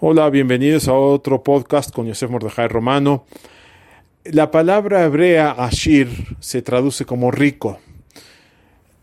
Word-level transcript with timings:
Hola, 0.00 0.28
bienvenidos 0.28 0.88
a 0.88 0.92
otro 0.94 1.44
podcast 1.44 1.92
con 1.94 2.08
Yosef 2.08 2.28
Mordejai 2.28 2.66
Romano. 2.66 3.26
La 4.24 4.50
palabra 4.50 5.04
hebrea 5.04 5.52
Ashir 5.52 6.08
se 6.40 6.62
traduce 6.62 7.04
como 7.04 7.30
rico. 7.30 7.78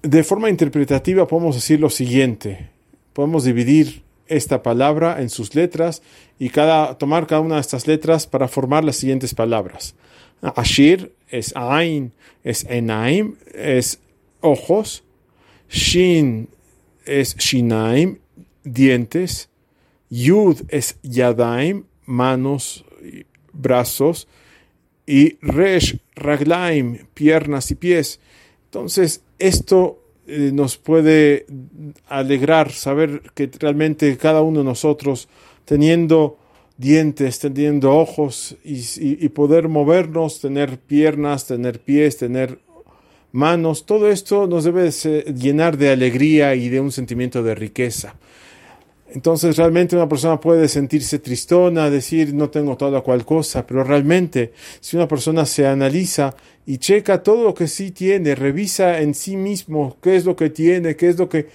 De 0.01 0.25
forma 0.25 0.49
interpretativa 0.49 1.25
podemos 1.27 1.55
decir 1.55 1.79
lo 1.79 1.89
siguiente. 1.89 2.69
Podemos 3.13 3.45
dividir 3.45 4.03
esta 4.27 4.61
palabra 4.63 5.21
en 5.21 5.29
sus 5.29 5.55
letras 5.55 6.01
y 6.37 6.49
cada, 6.49 6.97
tomar 6.97 7.25
cada 7.25 7.39
una 7.39 7.55
de 7.55 7.61
estas 7.61 7.87
letras 7.87 8.27
para 8.27 8.49
formar 8.49 8.83
las 8.83 8.97
siguientes 8.97 9.33
palabras. 9.33 9.95
Ashir 10.41 11.13
es 11.29 11.53
Ain, 11.55 12.11
es 12.43 12.65
Enaim, 12.65 13.37
es 13.53 14.01
ojos. 14.41 15.05
Shin 15.69 16.49
es 17.05 17.37
Shinaim, 17.37 18.19
dientes. 18.65 19.50
Yud 20.11 20.63
es 20.67 20.97
Yadaim, 21.01 21.85
manos, 22.05 22.85
brazos, 23.53 24.27
y 25.07 25.37
Resh, 25.41 25.97
Raglaim, 26.15 27.07
piernas 27.13 27.71
y 27.71 27.75
pies. 27.75 28.19
Entonces, 28.65 29.23
esto 29.39 30.03
eh, 30.27 30.51
nos 30.53 30.77
puede 30.77 31.45
alegrar 32.07 32.71
saber 32.71 33.23
que 33.33 33.49
realmente 33.59 34.15
cada 34.17 34.41
uno 34.41 34.59
de 34.59 34.65
nosotros, 34.65 35.27
teniendo 35.65 36.37
dientes, 36.77 37.39
teniendo 37.39 37.95
ojos 37.95 38.57
y, 38.63 38.83
y 38.99 39.29
poder 39.29 39.69
movernos, 39.69 40.41
tener 40.41 40.77
piernas, 40.77 41.47
tener 41.47 41.79
pies, 41.79 42.17
tener 42.17 42.59
manos, 43.31 43.85
todo 43.85 44.09
esto 44.09 44.45
nos 44.45 44.65
debe 44.65 44.91
llenar 44.91 45.77
de 45.77 45.89
alegría 45.89 46.55
y 46.55 46.69
de 46.69 46.81
un 46.81 46.91
sentimiento 46.91 47.43
de 47.43 47.55
riqueza. 47.55 48.15
Entonces 49.13 49.57
realmente 49.57 49.95
una 49.95 50.07
persona 50.07 50.39
puede 50.39 50.69
sentirse 50.69 51.19
tristona, 51.19 51.89
decir 51.89 52.33
no 52.33 52.49
tengo 52.49 52.77
toda 52.77 53.01
cual 53.01 53.25
cosa, 53.25 53.67
pero 53.67 53.83
realmente 53.83 54.53
si 54.79 54.95
una 54.95 55.07
persona 55.07 55.45
se 55.45 55.67
analiza 55.67 56.33
y 56.65 56.77
checa 56.77 57.21
todo 57.21 57.43
lo 57.43 57.53
que 57.53 57.67
sí 57.67 57.91
tiene, 57.91 58.35
revisa 58.35 59.01
en 59.01 59.13
sí 59.13 59.35
mismo 59.35 59.97
qué 60.01 60.15
es 60.15 60.25
lo 60.25 60.35
que 60.35 60.49
tiene, 60.49 60.95
qué 60.95 61.09
es 61.09 61.19
lo 61.19 61.27
que 61.27 61.47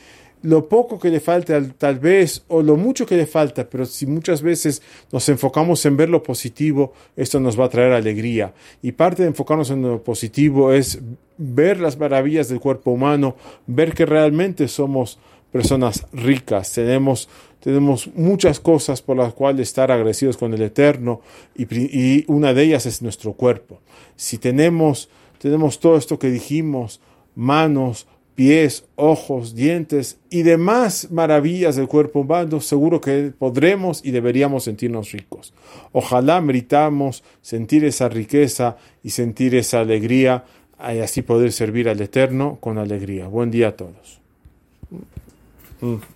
lo 0.42 0.68
poco 0.68 0.98
que 0.98 1.08
le 1.08 1.18
falta 1.18 1.60
tal 1.78 1.98
vez 1.98 2.44
o 2.48 2.62
lo 2.62 2.76
mucho 2.76 3.06
que 3.06 3.16
le 3.16 3.26
falta, 3.26 3.68
pero 3.68 3.86
si 3.86 4.06
muchas 4.06 4.42
veces 4.42 4.82
nos 5.10 5.28
enfocamos 5.28 5.84
en 5.86 5.96
ver 5.96 6.08
lo 6.08 6.22
positivo, 6.22 6.92
esto 7.16 7.40
nos 7.40 7.58
va 7.58 7.64
a 7.64 7.70
traer 7.70 7.92
alegría. 7.92 8.52
Y 8.82 8.92
parte 8.92 9.22
de 9.22 9.28
enfocarnos 9.28 9.70
en 9.70 9.82
lo 9.82 10.04
positivo 10.04 10.72
es 10.72 11.00
ver 11.38 11.80
las 11.80 11.98
maravillas 11.98 12.48
del 12.48 12.60
cuerpo 12.60 12.92
humano, 12.92 13.36
ver 13.66 13.94
que 13.94 14.06
realmente 14.06 14.68
somos 14.68 15.18
personas 15.52 16.06
ricas, 16.12 16.72
tenemos, 16.72 17.28
tenemos 17.60 18.08
muchas 18.14 18.60
cosas 18.60 19.02
por 19.02 19.16
las 19.16 19.32
cuales 19.32 19.68
estar 19.68 19.90
agradecidos 19.90 20.36
con 20.36 20.52
el 20.54 20.62
Eterno 20.62 21.20
y, 21.56 22.24
una 22.26 22.52
de 22.52 22.64
ellas 22.64 22.86
es 22.86 23.02
nuestro 23.02 23.32
cuerpo. 23.32 23.80
Si 24.16 24.38
tenemos, 24.38 25.08
tenemos 25.38 25.80
todo 25.80 25.96
esto 25.96 26.18
que 26.18 26.30
dijimos, 26.30 27.00
manos, 27.34 28.06
pies, 28.34 28.84
ojos, 28.96 29.54
dientes 29.54 30.18
y 30.28 30.42
demás 30.42 31.10
maravillas 31.10 31.76
del 31.76 31.88
cuerpo 31.88 32.20
humano, 32.20 32.60
seguro 32.60 33.00
que 33.00 33.32
podremos 33.36 34.04
y 34.04 34.10
deberíamos 34.10 34.64
sentirnos 34.64 35.10
ricos. 35.12 35.54
Ojalá 35.92 36.40
meritamos 36.42 37.24
sentir 37.40 37.84
esa 37.84 38.10
riqueza 38.10 38.76
y 39.02 39.10
sentir 39.10 39.54
esa 39.54 39.80
alegría 39.80 40.44
y 40.78 40.98
así 40.98 41.22
poder 41.22 41.50
servir 41.52 41.88
al 41.88 42.00
Eterno 42.00 42.58
con 42.60 42.76
alegría. 42.76 43.26
Buen 43.26 43.50
día 43.50 43.68
a 43.68 43.76
todos. 43.76 44.20
Mm. 45.82 46.15